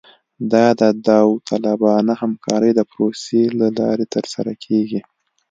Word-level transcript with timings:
دا 0.51 0.65
د 0.79 0.83
داوطلبانه 1.07 2.13
همکارۍ 2.21 2.71
د 2.75 2.81
پروسې 2.91 3.41
له 3.59 3.67
لارې 3.79 4.05
ترسره 4.15 4.53
کیږي 4.63 4.99